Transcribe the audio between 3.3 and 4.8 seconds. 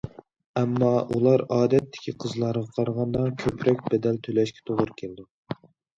كۆپرەك بەدەل تۆلەشكە